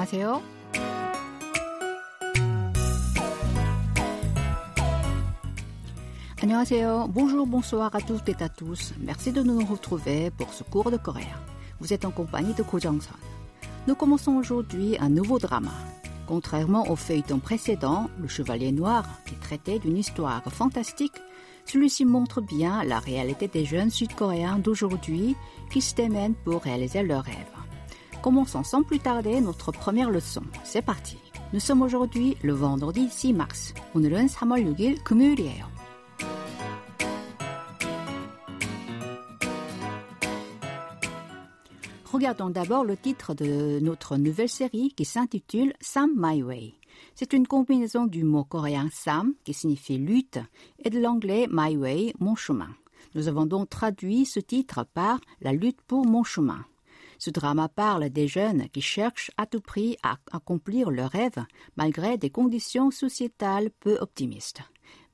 [0.00, 0.42] 안녕하세요.
[6.42, 7.08] 안녕하세요.
[7.12, 8.94] Bonjour, bonsoir à toutes et à tous.
[9.00, 11.26] Merci de nous retrouver pour ce cours de coréen.
[11.80, 13.14] Vous êtes en compagnie de Ko Jong-son.
[13.86, 15.72] Nous commençons aujourd'hui un nouveau drama.
[16.26, 21.20] Contrairement au feuilleton précédent, Le Chevalier Noir, qui traitait d'une histoire fantastique,
[21.66, 25.36] celui-ci montre bien la réalité des jeunes Sud-Coréens d'aujourd'hui
[25.70, 27.36] qui se démènent pour réaliser leurs rêves.
[28.22, 30.42] Commençons sans plus tarder notre première leçon.
[30.64, 31.18] C'est parti.
[31.52, 33.74] Nous sommes aujourd'hui le vendredi 6 mars.
[33.94, 35.76] 오늘은 3월 6일 금요일이에요.
[42.12, 46.74] Regardons d'abord le titre de notre nouvelle série qui s'intitule Sam My Way.
[47.14, 50.38] C'est une combinaison du mot coréen Sam qui signifie lutte
[50.82, 52.70] et de l'anglais My Way, mon chemin.
[53.14, 56.64] Nous avons donc traduit ce titre par La lutte pour mon chemin.
[57.23, 61.45] Ce drama parle des jeunes qui cherchent à tout prix à accomplir leurs rêves
[61.77, 64.61] malgré des conditions sociétales peu optimistes.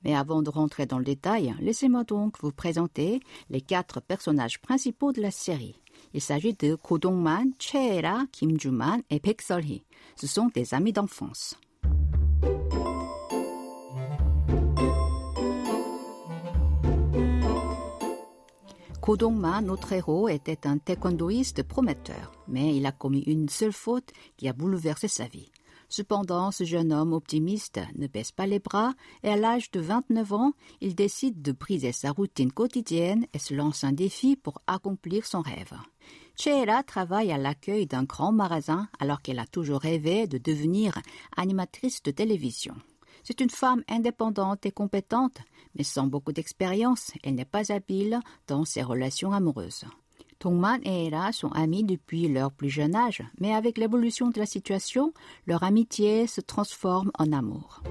[0.06, 5.12] Mais avant de rentrer dans le détail, laissez-moi donc vous présenter les quatre personnages principaux
[5.12, 5.82] de la série.
[6.14, 9.84] Il s'agit de Ko Dong-man, Chea-ra, Kim Joo-man et Baek Sol-hee.
[10.16, 11.58] Ce sont des amis d'enfance.
[19.08, 24.12] Ko Dong-man, notre héros, était un taekwondoïste prometteur, mais il a commis une seule faute
[24.36, 25.50] qui a bouleversé sa vie.
[25.88, 30.34] Cependant, ce jeune homme optimiste ne baisse pas les bras et à l'âge de 29
[30.34, 35.26] ans, il décide de briser sa routine quotidienne et se lance un défi pour accomplir
[35.26, 35.72] son rêve.
[36.38, 41.00] Cheera travaille à l'accueil d'un grand magasin alors qu'elle a toujours rêvé de devenir
[41.38, 42.76] animatrice de télévision.
[43.28, 45.40] C'est une femme indépendante et compétente,
[45.76, 49.84] mais sans beaucoup d'expérience, elle n'est pas habile dans ses relations amoureuses.
[50.40, 54.46] Tongman et Ella sont amis depuis leur plus jeune âge, mais avec l'évolution de la
[54.46, 55.14] situation,
[55.46, 57.82] leur amitié se transforme en amour.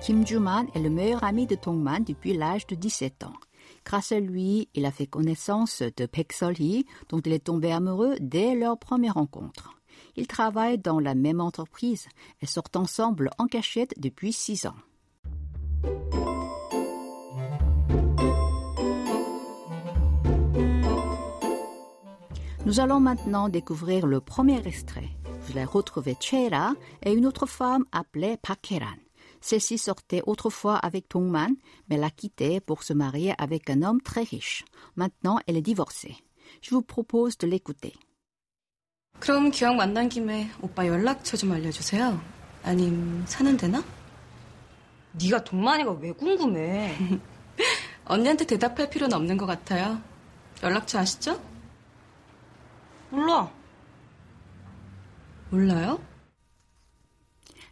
[0.00, 3.34] Kim Joo-man est le meilleur ami de Tongman depuis l'âge de 17 ans.
[3.84, 8.54] Grâce à lui, il a fait connaissance de Sol-hee, dont il est tombé amoureux dès
[8.54, 9.74] leur première rencontre.
[10.16, 12.06] Ils travaillent dans la même entreprise
[12.40, 14.76] et sortent ensemble en cachette depuis six ans.
[22.66, 25.10] Nous allons maintenant découvrir le premier extrait.
[25.42, 29.03] Vous allez retrouver Chera et une autre femme appelée Pakeran.
[29.44, 31.54] Celle-ci sortait autrefois avec Tongman,
[31.90, 34.64] mais l'a quitté pour se marier avec un homme très riche.
[34.96, 36.16] Maintenant, elle est divorcée.
[36.62, 37.92] Je vous propose de l'écouter.
[39.20, 42.18] 그럼 기왕 만난 김에 오빠 연락처 좀 알려주세요.
[42.62, 43.84] 아님 사는 데나?
[45.12, 46.96] 네가 동만이가 왜 궁금해?
[48.06, 50.00] 언니한테 대답할 필요는 없는 것 같아요.
[50.62, 51.38] 연락처 아시죠?
[53.10, 53.52] 몰라.
[55.50, 56.00] 몰라요?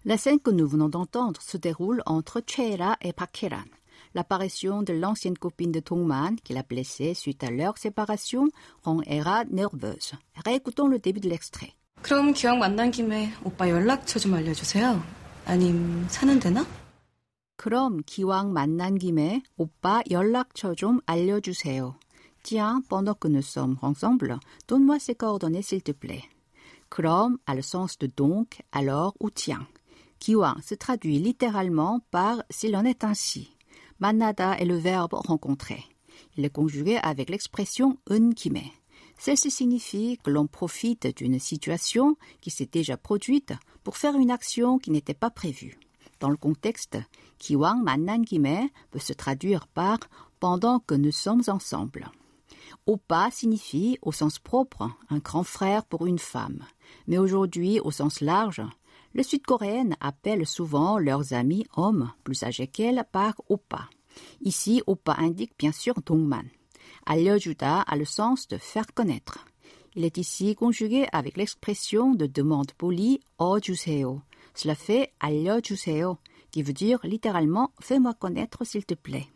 [0.06, 3.66] La scène que nous venons d'entendre se déroule entre Cheera et Pakeran.
[4.14, 8.48] L'apparition de l'ancienne copine de Tongman, qui l'a blessée suite à leur séparation,
[8.84, 10.14] rend Hera nerveuse.
[10.46, 11.74] Réécoutons le début de l'extrait.
[12.02, 15.02] 그럼 기왕 만난 김에 오빠 연락처 좀 알려주세요.
[15.46, 16.66] 아님 사는 데나?
[17.58, 21.96] 그럼 기왕 만난 김에 오빠 연락처 좀 알려주세요.
[22.44, 26.24] Tiens, pendant que nous sommes ensemble, donne-moi ses coordonnées s'il te plaît.
[26.90, 29.68] Krom a le sens de donc, alors ou tiens.
[30.23, 33.57] Kiwang se traduit littéralement par s'il en est ainsi.
[33.99, 35.83] Manada est le verbe rencontrer.
[36.37, 38.63] Il est conjugué avec l'expression unkime.
[39.19, 43.53] Ceci signifie que l'on profite d'une situation qui s'est déjà produite
[43.83, 45.77] pour faire une action qui n'était pas prévue.
[46.21, 46.99] Dans le contexte,
[47.39, 49.99] Kiwang mannan kime peut se traduire par
[50.39, 52.13] pendant que nous sommes ensemble.
[52.87, 56.65] Oppa signifie, au sens propre, un grand frère pour une femme.
[57.09, 58.63] Mais aujourd'hui, au sens large,
[59.15, 63.89] les Sud-Coréennes appellent souvent leurs amis hommes plus âgés qu'elles par oppa.
[64.41, 66.49] Ici, oppa indique bien sûr dongman.
[67.07, 69.45] Alyojuda a le sens de faire connaître.
[69.95, 74.23] Il est ici conjugué avec l'expression de demande polie oh, ojuseyo.
[74.55, 76.19] Cela fait alyojuseyo,
[76.51, 79.29] qui veut dire littéralement fais-moi connaître s'il te plaît.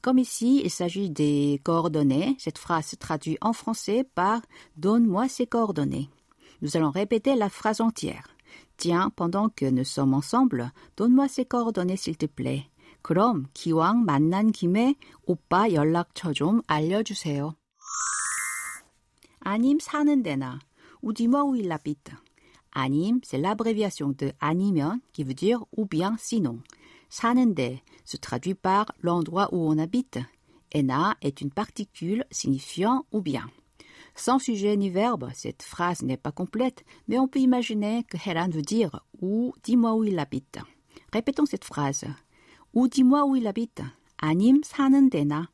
[0.00, 4.40] Comme ici, il s'agit des coordonnées, cette phrase se traduit en français par
[4.76, 6.08] donne-moi ces coordonnées.
[6.62, 8.28] Nous allons répéter la phrase entière.
[8.79, 12.69] Tiens, pendant que nous sommes ensemble, donne-moi ces coordonnées s'il te plaît.
[13.01, 14.95] 그럼 기왕 만난 김에
[15.25, 17.55] 오빠 연락처 좀 알려주세요.
[19.41, 20.59] 아님 사는 데나,
[21.03, 22.11] ou dis-moi où il habite.
[22.71, 26.61] Anim, c'est l'abréviation de 아니면, qui veut dire ou bien sinon.
[27.09, 30.19] 사는데 se traduit par l'endroit où on habite
[30.71, 33.49] ena est une particule signifiant ou bien.
[34.19, 38.49] Sans sujet ni verbe, cette phrase n'est pas complète, mais on peut imaginer que Heran
[38.49, 40.59] veut dire ou dis-moi où il habite.
[41.11, 42.05] Répétons cette phrase.
[42.75, 43.81] ou dis-moi où il habite.
[44.17, 45.49] 아님 사는 데나.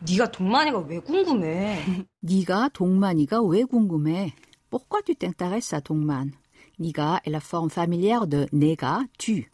[0.00, 1.82] 네가 동만이가 왜 궁금해?
[2.20, 4.34] 네가 동만이가 왜 궁금해?
[4.70, 6.32] Pourquoi tu t'intéresses à 동만?
[6.78, 9.50] 네가 est la forme familière de 내가, tu.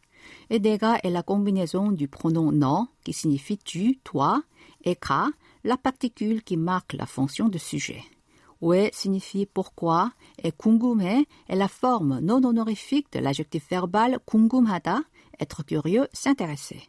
[0.50, 4.42] Et 내가 est la combinaison du pronom 너, qui signifie tu, toi,
[4.84, 5.30] et 가,
[5.66, 8.02] la particule qui marque la fonction de sujet.
[8.60, 10.12] 왜 signifie pourquoi
[10.42, 15.02] et 궁금해 est la forme non honorifique de l'adjectif verbal 궁금하다,
[15.40, 16.80] être curieux, s'intéresser.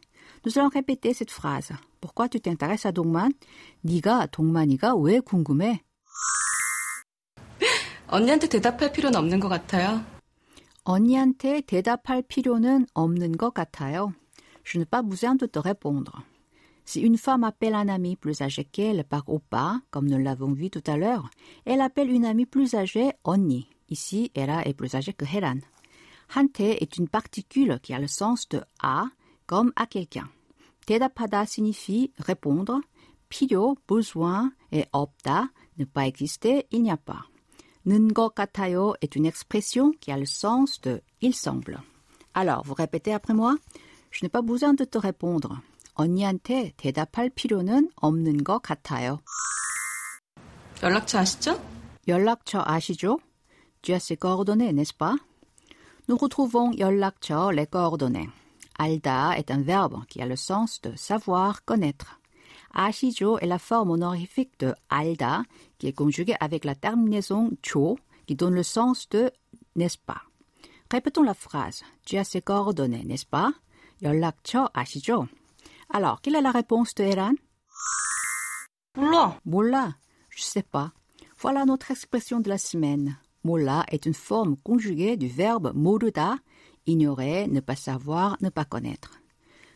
[0.45, 1.71] Nous allons répéter cette phrase.
[2.00, 3.33] Pourquoi tu t'intéresses à 동만?
[3.83, 5.81] 네가 동만이가 왜 궁금해?
[8.07, 10.03] 언니한테 대답할 필요는 없는 것 같아요.
[10.83, 14.13] 언니한테 대답할 필요는 없는 것 같아요.
[14.63, 16.23] Je n'ai pas besoin de te répondre.
[16.88, 20.70] Si une femme appelle un ami plus âgé qu'elle par opa, comme nous l'avons vu
[20.70, 21.29] tout à l'heure,
[21.67, 23.69] elle appelle une amie plus âgée onni.
[23.90, 25.58] Ici, Hera est plus âgée que Heran.
[26.35, 29.05] Hante est une particule qui a le sens de à,
[29.46, 30.31] comme à quelqu'un.
[30.87, 32.81] Tedapada signifie répondre,
[33.29, 37.26] pillo, besoin, et opta, ne pas exister, il n'y a pas.
[37.85, 41.82] nungokatayo est une expression qui a le sens de il semble.
[42.32, 43.58] Alors, vous répétez après moi?
[44.11, 45.61] Je n'ai pas besoin de te répondre.
[45.98, 49.20] 언니한테 대답할 필요는 없는 것 같아요.
[50.82, 51.60] 연락처 아시죠?
[52.06, 53.18] 연락처 아시죠?
[53.82, 55.16] Tu as ses coordonnées, n'est-ce pas?
[56.08, 58.30] Nous retrouvons 연락처, les coordonnées.
[58.78, 62.18] 알다 est un verbe qui a le sens de savoir, connaître.
[62.72, 65.42] 아시죠 est la forme honorifique de 알다
[65.78, 69.32] qui est conjuguée avec la terminaison 조 qui donne le sens de
[69.74, 70.22] n'est-ce pas.
[70.90, 71.82] Répétons la phrase.
[72.06, 73.52] Tu as ses coordonnées, n'est-ce pas?
[74.00, 75.26] 연락처 아시죠?
[75.89, 77.33] Alors, quelle est la réponse de Eran?
[78.95, 79.39] 몰라.
[79.45, 79.95] 몰라.
[80.29, 80.91] Je sais pas.
[81.39, 83.17] Voilà notre expression de la semaine.
[83.44, 86.39] 몰라 est une forme conjuguée du verbe 모르다,
[86.85, 89.19] ignorer, ne pas savoir, ne pas connaître.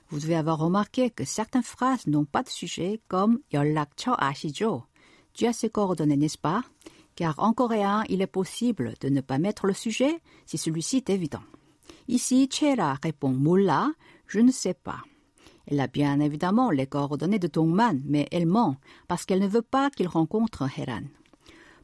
[0.09, 4.83] Vous devez avoir remarqué que certaines phrases n'ont pas de sujet comme 연락처 아시죠?
[5.33, 6.63] Tu as ses coordonnées, n'est-ce pas?
[7.15, 11.09] Car en coréen, il est possible de ne pas mettre le sujet si celui-ci est
[11.09, 11.43] évident.
[12.07, 13.91] Ici, Chera répond 몰라,
[14.27, 15.01] je ne sais pas.
[15.67, 18.77] Elle a bien évidemment les coordonnées de Dongman, mais elle ment
[19.07, 21.03] parce qu'elle ne veut pas qu'il rencontre Heran.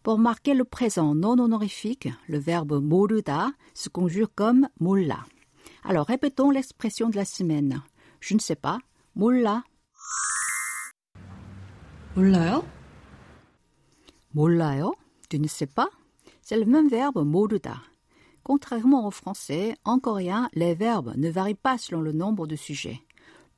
[0.04, 5.26] Pour marquer le présent non honorifique, le verbe moruda se conjure comme 몰라.
[5.84, 7.82] Alors répétons l'expression de la semaine.
[8.20, 8.80] Je ne sais pas.
[9.16, 9.64] 몰라.
[12.16, 12.66] 몰라요?
[14.32, 14.94] 몰라요?
[15.30, 15.90] Tu ne sais pas?
[16.42, 17.84] C'est le même verbe 모르다.
[18.44, 23.00] Contrairement au français, en coréen, les verbes ne varient pas selon le nombre de sujets.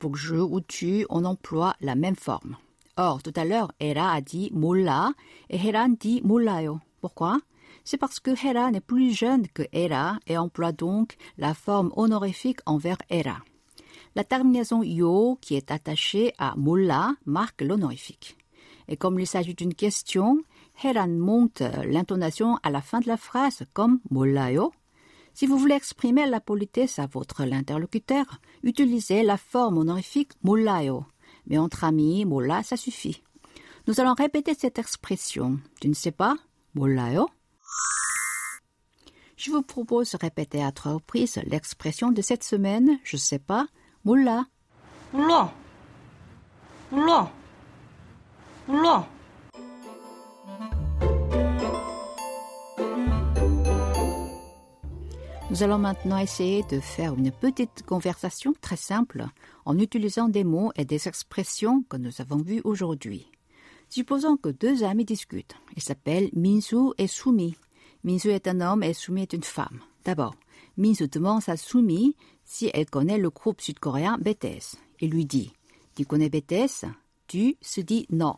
[0.01, 2.57] pour je ou tu, on emploie la même forme.
[2.97, 5.13] Or, tout à l'heure, Hera a dit mola
[5.49, 6.81] et Heran dit molayo.
[7.01, 7.39] Pourquoi?
[7.85, 12.61] C'est parce que Hera n'est plus jeune que Hera et emploie donc la forme honorifique
[12.67, 13.39] envers Hera.
[14.17, 18.37] La terminaison yo qui est attachée à mola marque l'honorifique.
[18.89, 20.43] Et comme il s'agit d'une question,
[20.83, 24.73] Heran monte l'intonation à la fin de la phrase comme molayo
[25.35, 28.25] si vous voulez exprimer la politesse à votre interlocuteur,
[28.63, 31.05] utilisez la forme honorifique mollayo.
[31.47, 33.23] Mais entre amis, molla, ça suffit.
[33.87, 35.59] Nous allons répéter cette expression.
[35.81, 36.37] Tu ne sais pas?
[36.75, 37.29] Mollayo
[39.37, 43.67] Je vous propose de répéter à trois reprises l'expression de cette semaine, je sais pas,
[44.05, 44.45] molla.
[45.13, 45.53] Molla.
[46.93, 47.33] Molla.
[48.69, 49.09] Molla.
[55.51, 59.27] Nous allons maintenant essayer de faire une petite conversation très simple
[59.65, 63.27] en utilisant des mots et des expressions que nous avons vues aujourd'hui.
[63.89, 65.57] Supposons que deux amis discutent.
[65.77, 67.57] Ils s'appellent Minsu et Sumi.
[68.05, 69.81] Minsu est un homme et Sumi est une femme.
[70.05, 70.37] D'abord,
[70.77, 72.15] Minsu demande à Sumi
[72.45, 74.77] si elle connaît le groupe sud-coréen BTS.
[75.01, 75.53] Il lui dit
[75.97, 76.85] Tu connais BTS
[77.27, 78.37] Tu se dis non.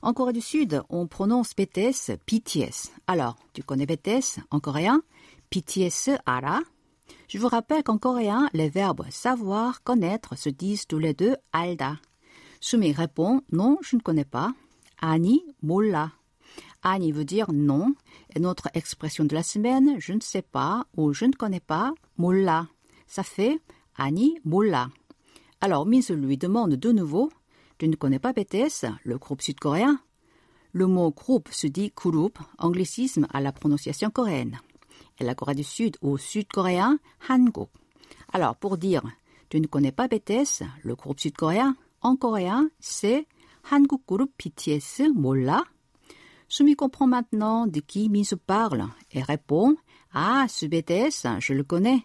[0.00, 2.90] En Corée du Sud, on prononce BTS BTS.
[3.06, 5.02] Alors, tu connais BTS en coréen?
[5.52, 6.62] BTS 알아?
[7.26, 11.96] Je vous rappelle qu'en coréen, les verbes savoir, connaître se disent tous les deux alda.
[12.60, 14.52] Sumi répond non, je ne connais pas.
[15.00, 16.12] Ani molla.
[16.82, 17.94] Ani veut dire non.
[18.34, 21.94] Et notre expression de la semaine, je ne sais pas ou je ne connais pas,
[22.16, 22.68] molla.
[23.08, 23.60] Ça fait
[23.96, 24.88] Ani molla.
[25.60, 27.28] Alors Mise lui demande de nouveau
[27.78, 30.00] Tu ne connais pas BTS, le groupe sud-coréen?
[30.72, 34.60] Le mot groupe se dit group, anglicisme à la prononciation coréenne
[35.24, 36.98] la Corée du Sud ou sud-coréen
[37.28, 37.68] Hanguk.
[38.32, 39.02] Alors, pour dire
[39.48, 43.26] tu ne connais pas BTS, le groupe sud-coréen, en coréen, c'est
[43.70, 45.64] Hanguk Group BTS Mola.
[46.48, 49.76] Sumi comprend maintenant de qui Misu parle et répond
[50.12, 52.04] Ah, ce BTS, je le connais.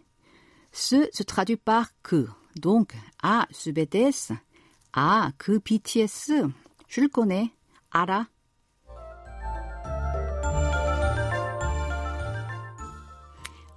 [0.72, 2.28] Ce se traduit par que.
[2.56, 4.34] Donc, Ah, ce BTS,
[4.94, 6.32] Ah, que BTS,
[6.88, 7.52] je le connais.
[7.92, 8.26] Ara,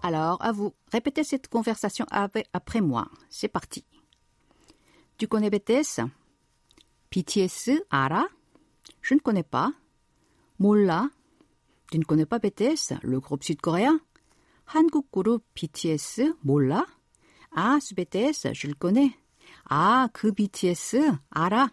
[0.09, 3.11] Alors, à vous, répétez cette conversation après moi.
[3.29, 3.85] C'est parti.
[5.19, 6.01] Tu connais BTS
[7.15, 8.27] BTS, Ara?
[9.03, 9.71] Je ne connais pas.
[10.59, 11.11] Molla
[11.91, 14.01] Tu ne connais pas BTS, le groupe sud-coréen?
[14.75, 16.87] Hanguk groupe BTS, Molla
[17.55, 19.11] Ah, ce BTS, je le connais.
[19.69, 21.69] Ah, que BTS, Ara?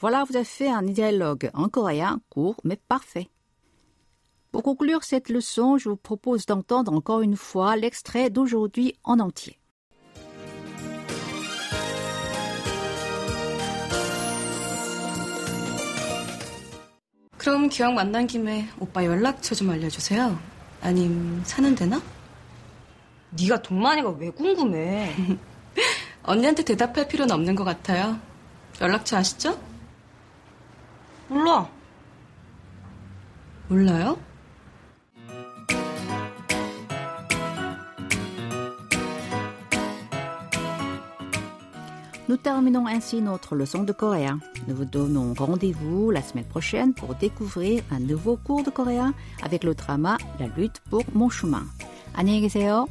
[0.00, 3.28] Voilà, vous avez fait un dialogue en coréen court mais parfait.
[4.56, 9.58] Pour conclure cette leçon, je vous propose d'entendre encore une fois l'extrait d'aujourd'hui en entier.
[17.36, 20.38] 그럼 기왕 만난 김에 오빠 연락처 좀 알려주세요.
[20.80, 22.00] 아님 사는 데나?
[23.38, 25.14] 네가 동만이가 왜 궁금해?
[26.24, 28.18] 언니한테 대답할 필요는 없는 것 같아요.
[28.80, 29.60] 연락처 아시죠?
[31.28, 31.68] 몰라.
[33.68, 34.25] 몰라요?
[42.29, 44.39] Nous terminons ainsi notre leçon de coréen.
[44.67, 49.63] Nous vous donnons rendez-vous la semaine prochaine pour découvrir un nouveau cours de coréen avec
[49.63, 51.63] le drama La lutte pour mon chemin.
[52.13, 52.87] 안녕히 계세요.